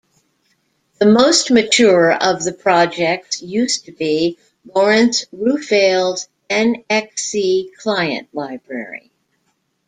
The 0.97 1.05
most 1.05 1.51
mature 1.51 2.11
of 2.11 2.43
the 2.43 2.53
projects 2.53 3.43
used 3.43 3.85
to 3.85 3.91
be 3.91 4.39
Lawrence 4.73 5.25
Roufail's 5.31 6.27
"nxc" 6.49 7.75
client 7.75 8.27
library. 8.33 9.11